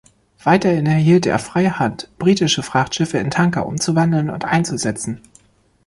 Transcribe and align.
Weiterhin 0.43 0.87
erhielt 0.87 1.27
er 1.27 1.37
freie 1.37 1.77
Hand, 1.77 2.09
britische 2.17 2.63
Frachtschiffe 2.63 3.19
in 3.19 3.29
Tanker 3.29 3.67
umzuwandeln 3.67 4.31
und 4.31 4.45
einzusetzen. 4.45 5.21